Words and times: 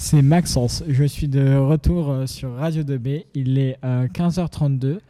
C'est 0.00 0.22
Maxence. 0.22 0.84
Je 0.86 1.02
suis 1.02 1.26
de 1.26 1.56
retour 1.56 2.08
euh, 2.08 2.26
sur 2.26 2.54
Radio 2.54 2.84
2B. 2.84 3.24
Il 3.34 3.58
est 3.58 3.80
15h32 3.82 5.00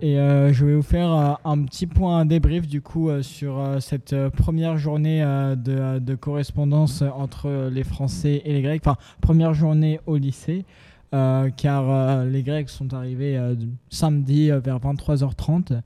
et 0.00 0.18
euh, 0.18 0.52
je 0.52 0.66
vais 0.66 0.74
vous 0.74 0.82
faire 0.82 1.12
euh, 1.12 1.34
un 1.44 1.62
petit 1.62 1.86
point 1.86 2.26
débrief 2.26 2.66
du 2.66 2.82
coup 2.82 3.10
sur 3.22 3.64
cette 3.78 4.28
première 4.30 4.76
journée 4.76 5.20
de, 5.20 6.14
correspondance 6.16 7.02
entre 7.02 7.70
les 7.72 7.84
Français 7.84 8.42
et 8.44 8.52
les 8.52 8.60
Grecs. 8.60 8.82
Enfin, 8.84 8.98
première 9.20 9.54
journée 9.54 10.00
au 10.06 10.16
lycée. 10.16 10.64
car 11.12 12.24
les 12.24 12.42
Grecs 12.42 12.70
sont 12.70 12.92
arrivés 12.92 13.40
samedi 13.88 14.48
vers 14.48 14.80
23h30 14.80 15.80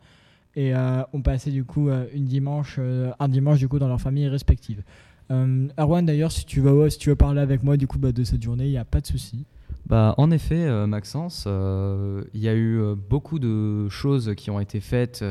et 0.57 0.73
ont 0.75 1.21
passé 1.21 1.51
du 1.51 1.65
coup 1.65 1.91
une 2.15 2.25
dimanche, 2.25 2.81
un 3.21 3.29
dimanche 3.29 3.59
du 3.59 3.69
coup 3.69 3.79
dans 3.79 3.89
leurs 3.89 4.01
familles 4.01 4.29
respectives. 4.29 4.83
Euh, 5.31 5.69
Erwan, 5.79 6.05
d'ailleurs, 6.05 6.33
si 6.33 6.45
tu 6.45 6.61
veux, 6.61 6.89
si 6.91 6.99
tu 6.99 7.11
veux 7.11 7.17
parler 7.17 7.41
avec 7.41 7.63
moi 7.63 7.77
du 7.77 7.87
coup 7.87 7.99
bah, 7.99 8.13
de 8.13 8.25
cette 8.25 8.43
journée, 8.43 8.67
il 8.67 8.71
n'y 8.71 8.79
a 8.79 8.85
pas 8.85 9.01
de 9.01 9.07
souci. 9.07 9.45
Bah, 9.87 10.15
en 10.19 10.31
effet, 10.31 10.65
euh, 10.65 10.87
Maxence, 10.87 11.45
euh, 11.47 12.25
il 12.35 12.41
y 12.41 12.49
a 12.49 12.55
eu 12.55 12.81
beaucoup 13.09 13.39
de 13.39 13.89
choses 13.89 14.35
qui 14.37 14.51
ont 14.51 14.61
été 14.61 14.81
faites 14.81 15.25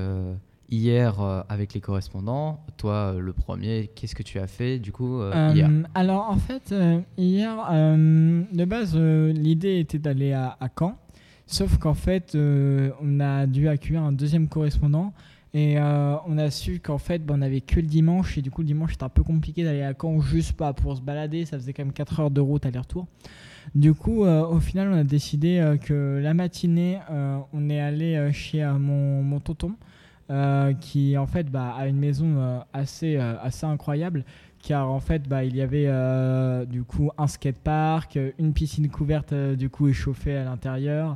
hier 0.69 1.45
avec 1.47 1.73
les 1.73 1.81
correspondants. 1.81 2.59
Toi, 2.77 3.15
le 3.19 3.33
premier, 3.33 3.89
qu'est-ce 3.95 4.15
que 4.15 4.23
tu 4.23 4.39
as 4.39 4.47
fait 4.47 4.79
du 4.79 4.91
coup 4.91 5.21
hier? 5.53 5.69
Alors, 5.95 6.29
en 6.29 6.37
fait, 6.37 6.73
hier, 7.17 7.55
de 7.71 8.65
base, 8.65 8.95
l'idée 8.95 9.79
était 9.79 9.99
d'aller 9.99 10.33
à, 10.33 10.57
à, 10.59 10.69
Caen. 10.77 10.97
Sauf 11.49 11.77
qu'en 11.77 11.93
fait, 11.93 12.35
on 12.35 13.19
a 13.19 13.45
dû 13.45 13.67
accueillir 13.69 14.01
un 14.01 14.11
deuxième 14.11 14.47
correspondant 14.47 15.13
et 15.53 15.79
euh, 15.79 16.15
on 16.25 16.37
a 16.37 16.51
su 16.51 16.79
qu'en 16.79 16.97
fait, 16.97 17.25
ben, 17.25 17.39
on 17.39 17.41
avait 17.41 17.61
que 17.61 17.77
le 17.77 17.87
dimanche. 17.87 18.37
Et 18.37 18.41
du 18.41 18.51
coup, 18.51 18.61
le 18.61 18.67
dimanche, 18.67 18.91
c'était 18.91 19.03
un 19.03 19.09
peu 19.09 19.23
compliqué 19.23 19.63
d'aller 19.63 19.83
à 19.83 19.93
Caen 19.99 20.19
juste 20.19 20.53
pas 20.53 20.73
pour 20.73 20.95
se 20.95 21.01
balader. 21.01 21.45
Ça 21.45 21.57
faisait 21.57 21.73
quand 21.73 21.83
même 21.83 21.93
4 21.93 22.19
heures 22.19 22.31
de 22.31 22.41
route 22.41 22.65
aller-retour. 22.65 23.07
Du 23.75 23.93
coup, 23.93 24.23
euh, 24.23 24.45
au 24.45 24.59
final, 24.59 24.89
on 24.91 24.97
a 24.97 25.03
décidé 25.03 25.59
euh, 25.59 25.77
que 25.77 26.19
la 26.21 26.33
matinée, 26.33 26.99
on 27.53 27.69
est 27.69 27.79
allé 27.79 28.31
chez 28.33 28.65
mon, 28.65 29.23
mon, 29.23 29.39
tonton, 29.39 29.75
qui 30.79 31.17
en 31.17 31.27
fait 31.27 31.49
bah, 31.49 31.73
a 31.77 31.87
une 31.87 31.97
maison 31.97 32.61
assez, 32.73 33.17
assez 33.17 33.65
incroyable. 33.65 34.25
Car 34.61 34.89
en 34.91 34.99
fait, 34.99 35.29
bah, 35.29 35.43
il 35.43 35.55
y 35.55 35.61
avait 35.61 35.87
du 36.65 36.83
coup 36.83 37.09
un 37.17 37.27
skatepark, 37.27 38.19
une 38.37 38.53
piscine 38.53 38.89
couverte 38.89 39.33
du 39.33 39.69
coup 39.69 39.87
échauffée 39.87 40.35
à 40.35 40.43
l'intérieur. 40.43 41.15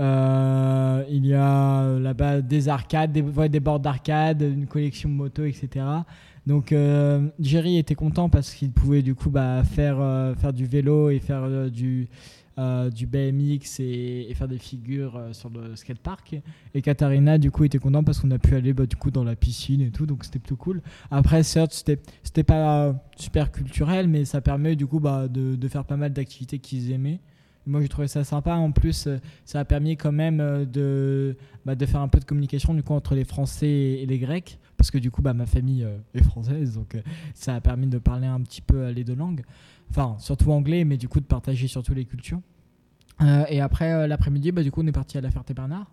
Euh, 0.00 1.04
il 1.10 1.26
y 1.26 1.34
a 1.34 1.82
euh, 1.82 1.98
là-bas 1.98 2.40
des 2.40 2.68
arcades, 2.68 3.12
des, 3.12 3.22
des 3.48 3.60
bords 3.60 3.80
d'arcade, 3.80 4.42
une 4.42 4.66
collection 4.66 5.08
de 5.08 5.14
motos, 5.14 5.44
etc. 5.44 5.84
Donc 6.46 6.72
euh, 6.72 7.28
Jerry 7.40 7.78
était 7.78 7.96
content 7.96 8.28
parce 8.28 8.54
qu'il 8.54 8.70
pouvait 8.70 9.02
du 9.02 9.14
coup 9.14 9.30
bah, 9.30 9.62
faire, 9.64 9.98
faire 10.38 10.52
du 10.52 10.66
vélo 10.66 11.10
et 11.10 11.18
faire 11.18 11.70
du, 11.70 12.08
BMX 12.56 13.80
et, 13.80 14.32
faire 14.34 14.48
des 14.48 14.58
figures 14.58 15.20
sur 15.32 15.50
le 15.50 15.74
skatepark. 15.74 16.36
Et 16.74 16.80
Katharina 16.80 17.36
du 17.36 17.50
coup 17.50 17.64
était 17.64 17.78
content 17.78 18.04
parce 18.04 18.20
qu'on 18.20 18.30
a 18.30 18.38
pu 18.38 18.54
aller 18.54 18.72
bah, 18.72 18.86
du 18.86 18.96
coup 18.96 19.10
dans 19.10 19.24
la 19.24 19.36
piscine 19.36 19.80
et 19.80 19.90
tout, 19.90 20.06
donc 20.06 20.24
c'était 20.24 20.38
plutôt 20.38 20.56
cool. 20.56 20.80
Après 21.10 21.42
certes 21.42 21.72
c'était 21.72 21.98
c'était 22.22 22.44
pas 22.44 22.94
super 23.16 23.50
culturel, 23.50 24.06
mais 24.06 24.24
ça 24.24 24.40
permet 24.40 24.76
du 24.76 24.86
coup 24.86 25.00
bah, 25.00 25.26
de, 25.26 25.56
de 25.56 25.68
faire 25.68 25.84
pas 25.84 25.96
mal 25.96 26.12
d'activités 26.12 26.60
qu'ils 26.60 26.92
aimaient. 26.92 27.20
Moi, 27.68 27.82
j'ai 27.82 27.88
trouvé 27.88 28.08
ça 28.08 28.24
sympa. 28.24 28.54
En 28.54 28.72
plus, 28.72 29.06
euh, 29.06 29.18
ça 29.44 29.60
a 29.60 29.64
permis 29.66 29.98
quand 29.98 30.10
même 30.10 30.40
euh, 30.40 30.64
de, 30.64 31.36
bah, 31.66 31.74
de 31.74 31.84
faire 31.84 32.00
un 32.00 32.08
peu 32.08 32.18
de 32.18 32.24
communication 32.24 32.72
du 32.72 32.82
coup, 32.82 32.94
entre 32.94 33.14
les 33.14 33.24
Français 33.24 33.68
et 33.68 34.06
les 34.06 34.18
Grecs. 34.18 34.58
Parce 34.78 34.90
que 34.90 34.96
du 34.96 35.10
coup, 35.10 35.20
bah, 35.20 35.34
ma 35.34 35.44
famille 35.44 35.84
euh, 35.84 35.98
est 36.14 36.22
française. 36.22 36.74
Donc, 36.74 36.96
ça 37.34 37.54
a 37.54 37.60
permis 37.60 37.86
de 37.86 37.98
parler 37.98 38.26
un 38.26 38.40
petit 38.40 38.62
peu 38.62 38.88
les 38.88 39.04
deux 39.04 39.14
langues. 39.14 39.42
Enfin, 39.90 40.16
surtout 40.18 40.50
anglais, 40.50 40.84
mais 40.84 40.96
du 40.96 41.08
coup, 41.08 41.20
de 41.20 41.26
partager 41.26 41.68
surtout 41.68 41.92
les 41.92 42.06
cultures. 42.06 42.40
et 43.48 43.60
après, 43.60 44.08
l'après-midi, 44.08 44.50
bah, 44.50 44.62
du 44.62 44.70
coup, 44.70 44.82
on 44.82 44.86
est 44.86 44.92
parti 44.92 45.18
à 45.18 45.20
la 45.20 45.30
Ferté-Bernard. 45.30 45.90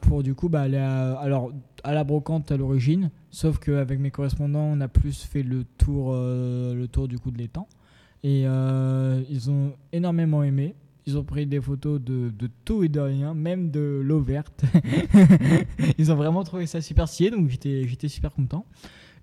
pour 0.00 0.22
du 0.22 0.34
coup 0.34 0.50
aller 0.54 0.76
à, 0.78 1.14
alors, 1.18 1.52
à 1.82 1.92
la 1.92 2.04
brocante 2.04 2.52
à 2.52 2.56
l'origine. 2.56 3.10
Sauf 3.30 3.58
qu'avec 3.58 3.98
mes 3.98 4.10
correspondants, 4.10 4.70
on 4.72 4.80
a 4.80 4.88
plus 4.88 5.22
fait 5.22 5.42
le 5.42 5.64
tour, 5.64 6.12
le 6.12 6.86
tour 6.86 7.08
du 7.08 7.18
coup 7.18 7.30
de 7.30 7.38
l'étang. 7.38 7.66
Et 8.22 8.44
euh, 8.46 9.22
ils 9.30 9.50
ont 9.50 9.74
énormément 9.92 10.42
aimé. 10.42 10.74
Ils 11.06 11.16
ont 11.16 11.24
pris 11.24 11.46
des 11.46 11.60
photos 11.60 12.00
de, 12.00 12.30
de, 12.30 12.50
tout 12.64 12.84
et 12.84 12.88
de 12.88 13.00
rien, 13.00 13.32
même 13.32 13.70
de 13.70 14.00
l'eau 14.04 14.20
verte. 14.20 14.64
ils 15.98 16.12
ont 16.12 16.16
vraiment 16.16 16.44
trouvé 16.44 16.66
ça 16.66 16.82
super 16.82 17.08
stylé, 17.08 17.30
donc 17.30 17.48
j'étais 17.48 18.08
super 18.08 18.32
content. 18.32 18.66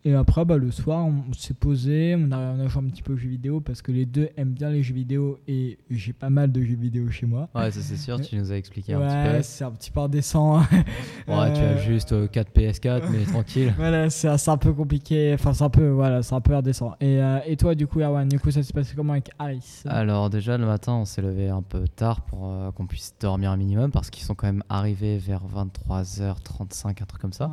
Et 0.08 0.14
après, 0.14 0.46
bah, 0.46 0.58
le 0.58 0.70
soir, 0.70 1.04
on, 1.04 1.34
s'est 1.34 1.56
posé, 1.56 2.16
on 2.16 2.32
a, 2.32 2.38
on 2.38 2.60
a, 2.60 2.68
joué 2.68 2.84
un 2.84 2.90
petit 2.90 3.02
peu 3.02 3.14
aux 3.14 3.18
jeux 3.18 3.28
vidéo 3.28 3.60
parce 3.60 3.82
que 3.82 3.92
les 3.92 4.06
deux 4.06 4.30
aiment 4.38 4.54
bien 4.54 4.70
les 4.70 4.84
jeux 4.84 4.94
vidéo 4.94 5.40
et 5.48 5.80
j'ai 5.90 6.14
pas 6.14 6.30
mal 6.30 6.52
de 6.52 6.62
jeux 6.62 6.76
vidéo 6.76 7.10
chez 7.10 7.26
moi. 7.26 7.50
Ouais, 7.56 7.72
ça 7.72 7.82
c'est 7.82 7.98
sûr, 7.98 8.22
tu 8.22 8.36
nous 8.36 8.52
as 8.52 8.56
expliqué 8.56 8.94
un 8.94 9.00
petit 9.00 9.36
peu. 9.36 9.42
c'est 9.42 9.64
un 9.64 9.72
petit 9.72 9.90
peu 9.90 10.02
indécent. 10.02 10.60
ouais, 11.28 11.54
tu 11.54 11.60
as 11.60 11.74
euh, 11.74 11.78
juste 11.80 12.30
4 12.30 12.52
PS4, 12.56 13.10
mais 13.10 13.24
tranquille. 13.32 13.74
Voilà, 13.78 14.12
c'est 14.12 14.48
un 14.48 14.58
peu 14.58 14.74
compliqué, 14.74 15.34
enfin 15.34 15.54
c'est 15.54 15.64
un 15.64 15.72
peu, 15.72 15.90
voilà, 15.90 16.22
c'est 16.22 16.36
un 16.36 16.42
peu 16.42 16.54
indécent. 16.54 16.94
Et, 17.02 17.20
euh, 17.20 17.40
et 17.48 17.58
toi, 17.58 17.74
du 17.74 17.88
coup, 17.88 18.00
Erwan, 18.00 18.30
du 18.30 18.40
coup, 18.40 18.52
ça 18.52 18.62
s'est 18.62 18.74
passé 18.74 18.94
comment 18.96 19.14
avec 19.14 19.32
Alice 19.40 19.86
Alors, 19.88 20.30
déjà, 20.30 20.56
le 20.60 20.68
matin, 20.68 20.94
on 20.94 21.06
s'est 21.06 21.24
levé 21.24 21.50
un 21.50 21.64
peu 21.64 21.88
tard 21.88 22.22
pour 22.22 22.42
euh, 22.46 22.72
qu'on 22.74 22.86
puisse 22.86 23.16
dormir 23.20 23.50
un 23.50 23.58
minimum 23.58 23.90
parce 23.90 24.12
qu'ils 24.12 24.24
sont 24.24 24.36
quand 24.36 24.46
même 24.46 24.64
arrivés 24.70 25.18
vers 25.18 25.42
23h35, 25.48 26.90
un 26.90 26.94
truc 26.94 27.20
comme 27.20 27.34
ça 27.34 27.50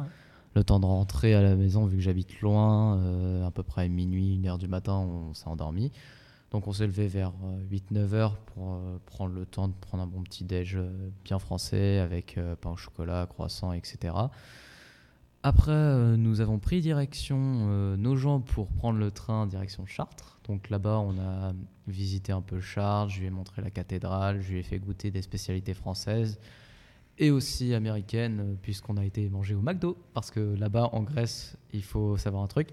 le 0.55 0.65
temps 0.65 0.81
de 0.81 0.87
rentrer 0.87 1.35
à 1.35 1.43
la 1.43 1.57
maison, 1.57 1.87
vu 1.87 1.97
que 1.97 2.03
j'habite 2.03 2.41
loin, 2.41 2.99
euh, 2.99 3.47
à 3.47 3.51
peu 3.51 3.63
près 3.63 3.89
minuit, 3.89 4.35
une 4.35 4.47
heure 4.47 4.59
du 4.59 4.69
matin, 4.69 4.95
on 4.95 5.35
s'est 5.35 5.49
endormi. 5.49 5.93
Donc 6.51 6.69
on 6.69 6.73
s'est 6.73 6.87
levé 6.87 7.09
vers 7.09 7.33
8-9 7.71 7.81
euh, 7.95 8.13
heures 8.13 8.37
pour 8.37 8.75
euh, 8.75 8.99
prendre 9.07 9.33
le 9.35 9.47
temps 9.47 9.69
de 9.69 9.73
prendre 9.73 10.03
un 10.03 10.07
bon 10.07 10.23
petit 10.23 10.45
déj 10.45 10.79
bien 11.25 11.39
français 11.39 11.99
avec 11.99 12.39
pain 12.61 12.71
au 12.71 12.77
chocolat, 12.77 13.27
croissant, 13.27 13.73
etc. 13.73 14.15
Après, 15.45 16.17
nous 16.17 16.41
avons 16.41 16.61
pris 16.61 16.81
direction 16.81 17.97
nos 17.97 18.15
gens 18.15 18.39
pour 18.39 18.69
prendre 18.69 19.01
le 19.01 19.11
train 19.11 19.49
direction 19.49 19.87
Chartres. 19.87 20.39
Donc 20.47 20.71
là-bas, 20.71 20.99
on 20.99 21.19
a 21.19 21.53
visité 21.89 22.31
un 22.31 22.43
peu 22.43 22.61
Chartres, 22.61 23.11
je 23.13 23.21
lui 23.21 23.27
ai 23.27 23.31
montré 23.31 23.61
la 23.61 23.71
cathédrale, 23.71 24.41
je 24.41 24.53
lui 24.53 24.61
ai 24.61 24.63
fait 24.63 24.79
goûter 24.79 25.11
des 25.11 25.23
spécialités 25.23 25.75
françaises 25.75 26.39
et 27.19 27.31
aussi 27.31 27.75
américaine, 27.75 28.41
euh, 28.41 28.55
puisqu'on 28.61 28.97
a 28.97 29.05
été 29.05 29.29
manger 29.29 29.55
au 29.55 29.61
McDo. 29.61 29.97
Parce 30.15 30.31
que 30.31 30.41
là-bas, 30.41 30.91
en 30.93 31.03
Grèce, 31.03 31.57
il 31.73 31.83
faut 31.83 32.17
savoir 32.17 32.43
un 32.43 32.49
truc. 32.49 32.69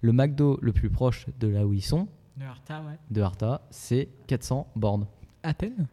Le 0.00 0.12
McDo 0.12 0.58
le 0.60 0.72
plus 0.72 0.90
proche 0.90 1.26
de 1.40 1.48
là 1.48 1.66
où 1.66 1.72
ils 1.72 1.84
sont, 1.84 2.08
de 2.36 2.44
Arta, 2.44 2.82
ouais. 2.82 2.98
de 3.10 3.20
Arta 3.20 3.66
c'est 3.70 4.08
400 4.26 4.66
bornes. 4.76 5.06
Athènes 5.42 5.86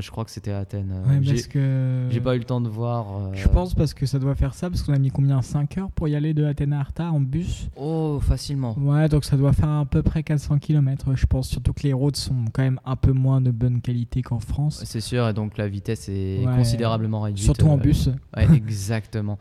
je 0.00 0.10
crois 0.10 0.24
que 0.24 0.30
c'était 0.30 0.52
Athènes. 0.52 0.92
Ouais, 1.06 1.20
parce 1.24 1.46
que... 1.46 2.06
J'ai 2.10 2.20
pas 2.20 2.34
eu 2.34 2.38
le 2.38 2.44
temps 2.44 2.60
de 2.60 2.68
voir. 2.68 3.06
Euh, 3.16 3.30
je 3.32 3.48
pense 3.48 3.74
parce 3.74 3.94
que 3.94 4.06
ça 4.06 4.18
doit 4.18 4.34
faire 4.34 4.54
ça, 4.54 4.68
parce 4.68 4.82
qu'on 4.82 4.92
a 4.92 4.98
mis 4.98 5.10
combien 5.10 5.40
5 5.40 5.78
heures 5.78 5.90
pour 5.90 6.08
y 6.08 6.14
aller 6.14 6.34
de 6.34 6.44
Athènes 6.44 6.72
à 6.72 6.80
Arta 6.80 7.10
en 7.10 7.20
bus? 7.20 7.68
Oh, 7.76 8.20
facilement. 8.20 8.76
Ouais, 8.78 9.08
donc 9.08 9.24
ça 9.24 9.36
doit 9.36 9.52
faire 9.52 9.68
à 9.68 9.84
peu 9.84 10.02
près 10.02 10.22
400 10.22 10.58
km, 10.58 11.14
je 11.14 11.26
pense. 11.26 11.48
Surtout 11.48 11.72
que 11.72 11.82
les 11.82 11.92
routes 11.92 12.16
sont 12.16 12.44
quand 12.52 12.62
même 12.62 12.80
un 12.84 12.96
peu 12.96 13.12
moins 13.12 13.40
de 13.40 13.50
bonne 13.50 13.80
qualité 13.80 14.22
qu'en 14.22 14.40
France. 14.40 14.82
C'est 14.84 15.00
sûr, 15.00 15.28
et 15.28 15.32
donc 15.32 15.56
la 15.56 15.68
vitesse 15.68 16.08
est 16.08 16.44
considérablement 16.56 17.22
réduite. 17.22 17.44
Surtout 17.44 17.68
en 17.68 17.78
euh, 17.78 17.82
bus. 17.82 18.10
Ouais, 18.36 18.46
exactement. 18.54 19.38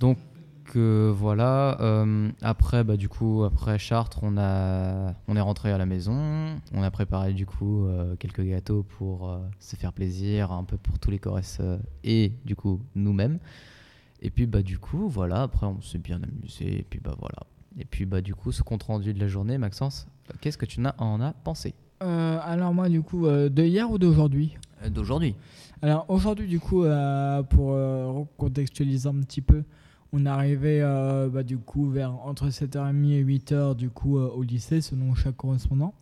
Donc 0.00 0.18
voilà. 0.72 1.80
Euh, 1.80 2.30
après, 2.42 2.84
bah, 2.84 2.96
du 2.96 3.08
coup, 3.08 3.44
après 3.44 3.78
Chartres, 3.78 4.20
on, 4.22 4.36
a, 4.38 5.14
on 5.28 5.36
est 5.36 5.40
rentré 5.40 5.72
à 5.72 5.78
la 5.78 5.86
maison. 5.86 6.56
On 6.72 6.82
a 6.82 6.90
préparé 6.90 7.32
du 7.32 7.46
coup 7.46 7.84
euh, 7.84 8.16
quelques 8.16 8.42
gâteaux 8.42 8.82
pour 8.82 9.28
euh, 9.28 9.38
se 9.58 9.76
faire 9.76 9.92
plaisir, 9.92 10.52
un 10.52 10.64
peu 10.64 10.76
pour 10.76 10.98
tous 10.98 11.10
les 11.10 11.18
Corses 11.18 11.60
et 12.02 12.32
du 12.44 12.56
coup 12.56 12.80
nous-mêmes. 12.94 13.38
Et 14.22 14.30
puis 14.30 14.46
bah 14.46 14.62
du 14.62 14.78
coup, 14.78 15.08
voilà. 15.08 15.42
Après, 15.42 15.66
on 15.66 15.80
s'est 15.80 15.98
bien 15.98 16.20
amusé. 16.22 16.80
Et 16.80 16.86
puis 16.88 17.00
bah 17.00 17.14
voilà. 17.18 17.46
Et 17.78 17.84
puis 17.84 18.06
bah 18.06 18.20
du 18.20 18.34
coup, 18.34 18.52
ce 18.52 18.62
compte 18.62 18.84
rendu 18.84 19.12
de 19.12 19.20
la 19.20 19.28
journée, 19.28 19.58
Maxence, 19.58 20.06
qu'est-ce 20.40 20.58
que 20.58 20.66
tu 20.66 20.80
en 20.98 21.20
as 21.20 21.32
pensé? 21.32 21.74
Alors 22.00 22.74
moi, 22.74 22.88
du 22.88 23.00
coup, 23.00 23.26
de 23.26 23.62
hier 23.62 23.90
ou 23.90 23.98
d'aujourd'hui? 23.98 24.56
D'aujourd'hui. 24.90 25.34
Alors 25.80 26.04
aujourd'hui, 26.08 26.46
du 26.46 26.60
coup, 26.60 26.84
pour 27.48 27.68
recontextualiser 27.68 29.08
un 29.08 29.20
petit 29.20 29.40
peu. 29.40 29.64
On 30.16 30.26
arrivait 30.26 30.78
euh, 30.80 31.28
bah, 31.28 31.42
du 31.42 31.58
coup 31.58 31.90
vers 31.90 32.12
entre 32.24 32.46
7h30 32.46 33.10
et 33.10 33.24
8h 33.24 33.74
du 33.74 33.90
coup 33.90 34.16
euh, 34.16 34.28
au 34.28 34.44
lycée 34.44 34.80
selon 34.80 35.12
chaque 35.16 35.34
correspondant. 35.36 35.92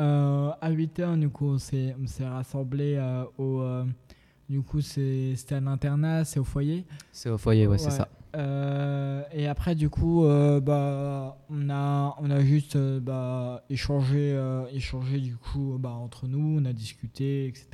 Euh, 0.00 0.50
à 0.60 0.72
8h 0.72 1.16
du 1.20 1.28
coup 1.28 1.46
on 1.46 1.58
s'est 1.58 1.94
rassemblé 2.22 3.00
au 3.38 3.62
du 4.48 4.62
coup 4.62 4.80
c'était 4.80 5.54
un 5.54 5.68
internat, 5.68 6.24
c'est 6.24 6.40
au 6.40 6.44
foyer. 6.44 6.84
C'est 7.12 7.30
au 7.30 7.38
foyer 7.38 7.68
ouais, 7.68 7.78
c'est 7.78 7.92
ça. 7.92 8.08
et 9.32 9.46
après 9.46 9.76
du 9.76 9.88
coup 9.88 10.24
bah 10.60 11.38
on 11.48 11.70
a 11.70 12.16
on 12.20 12.30
a 12.32 12.40
juste 12.40 12.76
bah, 12.76 13.62
échangé 13.70 14.36
échangé 14.72 15.20
du 15.20 15.36
coup 15.36 15.76
bah, 15.78 15.90
entre 15.90 16.26
nous 16.26 16.58
on 16.60 16.64
a 16.64 16.72
discuté 16.72 17.46
etc 17.46 17.64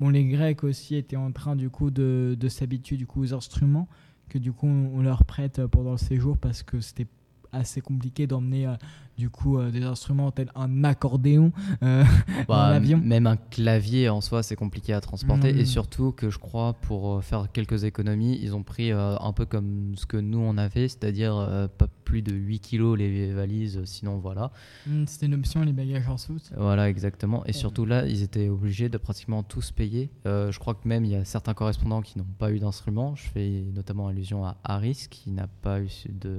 bon 0.00 0.08
les 0.08 0.24
grecs 0.24 0.64
aussi 0.64 0.96
étaient 0.96 1.16
en 1.16 1.32
train 1.32 1.54
du 1.54 1.68
coup 1.68 1.90
de, 1.90 2.34
de 2.40 2.48
s'habituer 2.48 2.96
du 2.96 3.06
coup 3.06 3.20
aux 3.20 3.34
instruments 3.34 3.88
que 4.28 4.38
du 4.38 4.52
coup 4.52 4.66
on 4.66 5.02
leur 5.02 5.24
prête 5.24 5.66
pendant 5.66 5.92
le 5.92 5.98
séjour 5.98 6.36
parce 6.38 6.62
que 6.62 6.80
c'était 6.80 7.06
assez 7.52 7.80
compliqué 7.80 8.26
d'emmener 8.26 8.66
euh, 8.66 8.74
du 9.18 9.28
coup 9.30 9.60
des 9.70 9.82
instruments 9.82 10.30
tels 10.30 10.50
un 10.54 10.84
accordéon 10.84 11.52
dans 11.82 12.04
bah, 12.48 12.70
l'avion. 12.70 12.98
Même 13.04 13.26
un 13.26 13.36
clavier 13.36 14.08
en 14.08 14.20
soi, 14.20 14.42
c'est 14.42 14.56
compliqué 14.56 14.92
à 14.92 15.00
transporter. 15.00 15.50
Et 15.50 15.62
Mm. 15.62 15.66
surtout 15.66 16.12
que 16.12 16.30
je 16.30 16.38
crois, 16.38 16.74
pour 16.74 17.22
faire 17.24 17.48
quelques 17.52 17.84
économies, 17.84 18.38
ils 18.40 18.54
ont 18.54 18.62
pris 18.62 18.90
un 18.92 19.32
peu 19.34 19.44
comme 19.44 19.94
ce 19.96 20.06
que 20.06 20.16
nous 20.16 20.38
on 20.38 20.56
avait, 20.56 20.88
c'est-à-dire 20.88 21.68
pas 21.78 21.88
plus 22.04 22.22
de 22.22 22.32
8 22.32 22.60
kilos 22.60 22.96
les 22.98 23.32
valises, 23.34 23.84
sinon 23.84 24.16
voilà. 24.18 24.50
Mm, 24.86 25.04
C'était 25.06 25.26
une 25.26 25.34
option, 25.34 25.62
les 25.62 25.72
bagages 25.72 26.08
en 26.08 26.16
soute. 26.16 26.50
Voilà, 26.56 26.88
exactement. 26.88 27.44
Et 27.44 27.52
surtout 27.52 27.84
là, 27.84 28.06
ils 28.06 28.22
étaient 28.22 28.48
obligés 28.48 28.88
de 28.88 28.96
pratiquement 28.98 29.42
tous 29.42 29.72
payer. 29.72 30.10
Euh, 30.26 30.50
je 30.52 30.58
crois 30.58 30.74
que 30.74 30.86
même 30.88 31.04
il 31.04 31.10
y 31.10 31.16
a 31.16 31.24
certains 31.24 31.54
correspondants 31.54 32.00
qui 32.02 32.18
n'ont 32.18 32.24
pas 32.38 32.50
eu 32.52 32.58
d'instrument. 32.60 33.14
Je 33.14 33.28
fais 33.28 33.64
notamment 33.74 34.08
allusion 34.08 34.44
à 34.46 34.56
Harris 34.64 35.06
qui 35.10 35.30
n'a 35.30 35.46
pas 35.48 35.80
eu 35.82 35.88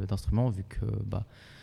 d'instrument 0.08 0.50
vu 0.50 0.64
que 0.68 0.86
bah, 1.06 1.26
euh, 1.28 1.59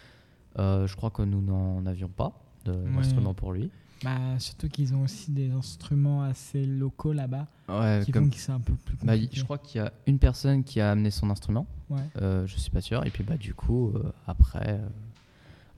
je 0.58 0.94
crois 0.96 1.10
que 1.10 1.22
nous 1.22 1.40
n'en 1.42 1.84
avions 1.86 2.08
pas 2.08 2.32
de- 2.64 2.72
d'instrument 2.94 3.34
pour 3.34 3.52
lui. 3.52 3.70
Bah, 4.04 4.38
surtout 4.38 4.68
qu'ils 4.68 4.94
ont 4.94 5.02
aussi 5.04 5.30
des 5.30 5.50
instruments 5.52 6.22
assez 6.22 6.66
locaux 6.66 7.14
là-bas 7.14 7.46
Ouais, 7.68 8.02
qui 8.04 8.12
comme- 8.12 8.24
font 8.24 8.30
que 8.30 8.36
c'est 8.36 8.52
un 8.52 8.60
peu 8.60 8.74
plus 8.74 8.94
bah, 9.02 9.14
je 9.32 9.42
crois 9.42 9.56
qu'il 9.56 9.80
y 9.80 9.84
a 9.84 9.90
une 10.06 10.18
personne 10.18 10.64
qui 10.64 10.80
a 10.82 10.90
amené 10.90 11.10
son 11.10 11.30
instrument. 11.30 11.66
Ouais. 11.88 11.98
Euh, 12.20 12.46
je 12.46 12.56
suis 12.58 12.70
pas 12.70 12.82
sûr. 12.82 13.04
Et 13.06 13.10
puis 13.10 13.24
bah 13.24 13.38
du 13.38 13.54
coup 13.54 13.92
euh, 13.94 14.12
après, 14.26 14.80
euh, 14.80 14.86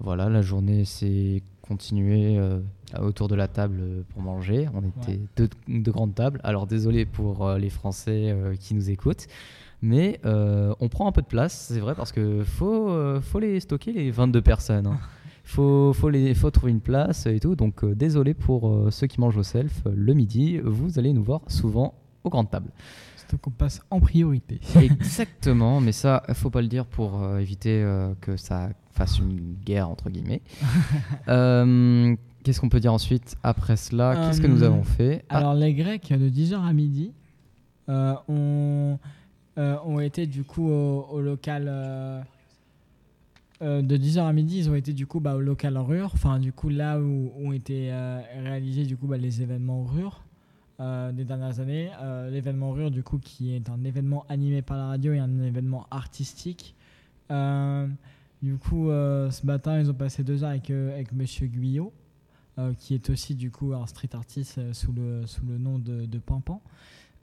voilà, 0.01 0.29
la 0.29 0.43
journée 0.43 0.85
s'est 0.85 1.43
continuée 1.63 2.39
euh, 2.39 2.61
autour 3.01 3.29
de 3.29 3.35
la 3.37 3.47
table 3.47 3.79
euh, 3.81 4.03
pour 4.09 4.23
manger. 4.23 4.69
On 4.75 4.83
était 4.83 5.21
deux, 5.37 5.49
deux 5.69 5.93
grandes 5.93 6.15
tables. 6.17 6.41
Alors 6.43 6.67
désolé 6.67 7.05
pour 7.07 7.47
euh, 7.47 7.59
les 7.59 7.71
Français 7.71 8.31
euh, 8.33 8.57
qui 8.57 8.75
nous 8.75 8.91
écoutent. 8.91 9.27
Mais 9.81 10.21
euh, 10.25 10.75
on 10.81 10.89
prend 10.89 11.07
un 11.09 11.13
peu 11.13 11.23
de 11.23 11.27
place, 11.27 11.69
c'est 11.73 11.79
vrai, 11.81 11.95
parce 11.95 12.11
que 12.13 12.43
faut, 12.45 12.91
euh, 12.91 13.21
faut 13.21 13.39
les 13.39 13.61
stocker 13.61 13.93
les 13.93 14.11
22 14.11 14.41
personnes. 14.43 14.87
hein. 14.87 14.99
Faut, 15.45 15.95
faut, 15.95 16.11
les, 16.11 16.35
faut 16.35 16.51
trouver 16.51 16.73
une 16.73 16.83
place 16.83 17.25
et 17.25 17.41
tout. 17.41 17.57
Donc 17.57 17.83
euh, 17.83 17.95
désolé 17.95 18.35
pour 18.35 18.93
ceux 18.93 19.07
qui 19.07 19.19
mangent 19.19 19.39
au 19.39 19.43
self 19.43 19.81
le 19.91 20.13
midi. 20.13 20.59
Vous 20.63 20.99
allez 20.99 21.15
nous 21.15 21.23
voir 21.25 21.41
souvent 21.47 21.95
aux 22.23 22.29
grandes 22.29 22.51
tables. 22.51 22.71
Surtout 23.17 23.39
qu'on 23.39 23.51
passe 23.53 23.81
en 23.91 23.99
priorité. 23.99 24.61
Exactement, 24.79 25.81
mais 25.81 25.93
ça, 25.93 26.23
faut 26.35 26.51
pas 26.51 26.61
le 26.61 26.69
dire 26.69 26.85
pour 26.85 27.23
euh, 27.23 27.39
éviter 27.39 27.83
euh, 27.83 28.13
que 28.21 28.37
ça 28.37 28.69
fasse 28.91 29.21
une 29.21 29.55
guerre 29.65 29.89
entre 29.89 30.11
guillemets. 30.11 30.43
Euh, 31.29 32.15
Qu'est-ce 32.45 32.61
qu'on 32.61 32.69
peut 32.69 32.81
dire 32.81 32.93
ensuite 32.93 33.37
après 33.43 33.77
cela? 33.79 34.17
Qu'est-ce 34.17 34.43
que 34.43 34.47
nous 34.47 34.63
avons 34.63 34.83
fait? 34.83 35.25
Ah, 35.31 35.39
Alors 35.39 35.55
les 35.55 35.73
Grecs 35.73 36.13
de 36.13 36.29
10h 36.29 36.61
à 36.63 36.73
midi 36.75 37.13
euh, 37.89 38.95
ont, 39.59 39.61
euh, 39.61 39.77
ont 39.85 40.01
été 40.01 40.27
du 40.27 40.45
coup 40.45 40.69
au, 40.69 41.21
local 41.21 41.67
euh, 41.69 42.23
euh, 43.63 43.83
de 43.83 43.97
10h 43.97 44.21
à 44.21 44.33
midi 44.33 44.59
ils 44.59 44.71
ont 44.71 44.75
été 44.75 44.93
du 44.93 45.07
coup 45.07 45.21
bah, 45.21 45.35
au 45.35 45.41
local 45.41 45.77
Rur 45.77 46.11
enfin 46.15 46.39
du 46.39 46.53
coup 46.53 46.69
là 46.69 47.01
où 47.01 47.33
ont 47.37 47.53
été 47.53 47.93
réalisés 48.43 48.85
du 48.85 48.97
coup 48.97 49.07
bah, 49.07 49.17
les 49.17 49.43
événements 49.43 49.85
Rur 49.85 50.23
euh, 50.81 51.11
des 51.11 51.25
dernières 51.25 51.59
années. 51.59 51.91
L'événement 52.31 52.71
Rur 52.71 52.93
du 52.93 53.03
coup 53.03 53.19
qui 53.19 53.55
est 53.55 53.69
un 53.69 53.83
événement 53.83 54.25
animé 54.29 54.63
par 54.63 54.77
la 54.77 54.87
radio 54.87 55.13
et 55.13 55.19
un 55.19 55.43
événement 55.43 55.87
artistique. 55.91 56.77
Du 57.29 58.57
coup 58.57 58.87
ce 58.89 59.47
matin 59.47 59.81
ils 59.81 59.91
ont 59.91 59.95
passé 59.95 60.23
deux 60.23 60.45
heures 60.45 60.51
avec, 60.51 60.71
avec 60.71 61.13
Monsieur 61.13 61.49
Guyot 61.49 61.93
qui 62.79 62.95
est 62.95 63.11
aussi 63.11 63.35
du 63.35 63.51
coup 63.51 63.73
un 63.75 63.87
street 63.87 64.11
artist 64.15 64.73
sous, 64.73 64.93
le, 64.93 65.27
sous 65.27 65.45
le 65.47 65.59
nom 65.59 65.79
de, 65.79 66.07
de 66.07 66.19
Pampan. 66.19 66.61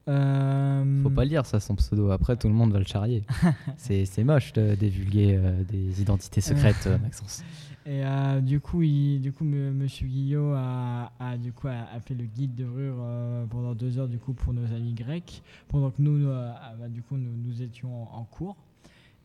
Euh, 0.08 1.02
Faut 1.02 1.10
pas 1.10 1.24
le 1.24 1.30
dire 1.30 1.44
ça 1.46 1.58
son 1.60 1.74
pseudo. 1.74 2.10
Après 2.10 2.36
tout 2.36 2.48
le 2.48 2.54
monde 2.54 2.72
va 2.72 2.78
le 2.78 2.84
charrier. 2.84 3.24
c'est 3.76 4.24
moche 4.24 4.52
de 4.52 4.74
divulguer 4.74 5.36
euh, 5.36 5.62
des 5.64 6.00
identités 6.00 6.40
secrètes, 6.40 6.86
euh, 6.86 6.98
Maxence. 6.98 7.42
Et 7.88 8.04
euh, 8.04 8.40
du 8.40 8.58
coup, 8.58 8.82
il, 8.82 9.20
du 9.20 9.32
coup, 9.32 9.44
Monsieur 9.44 10.08
Guillot 10.08 10.52
a, 10.56 11.12
a, 11.20 11.36
du 11.36 11.52
coup 11.52 11.68
a, 11.68 11.86
a 11.94 12.00
fait 12.00 12.14
le 12.14 12.24
guide 12.24 12.56
de 12.56 12.64
Rure 12.64 12.96
euh, 12.98 13.46
pendant 13.46 13.74
deux 13.74 13.98
heures 13.98 14.08
du 14.08 14.18
coup 14.18 14.32
pour 14.32 14.52
nos 14.52 14.64
amis 14.74 14.92
grecs, 14.92 15.42
pendant 15.68 15.90
que 15.90 16.02
nous, 16.02 16.26
euh, 16.26 16.50
ah, 16.52 16.74
bah, 16.80 16.88
du 16.88 17.02
coup, 17.02 17.16
nous, 17.16 17.30
nous 17.44 17.62
étions 17.62 18.02
en, 18.12 18.18
en 18.18 18.24
cours. 18.24 18.56